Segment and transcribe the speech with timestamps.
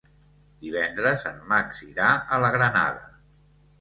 [0.61, 3.05] Divendres en Max irà a la Granada.